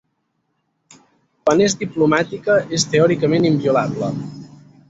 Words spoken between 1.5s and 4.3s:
és diplomàtica és teòricament inviolable.